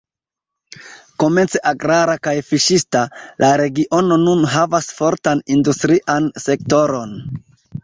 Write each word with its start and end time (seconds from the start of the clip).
Komence 1.23 1.61
agrara 1.71 2.15
kaj 2.27 2.33
fiŝista, 2.47 3.03
la 3.45 3.51
regiono 3.63 4.19
nun 4.23 4.43
havas 4.55 4.91
fortan 5.03 5.47
industrian 5.59 6.33
sektoron. 6.49 7.17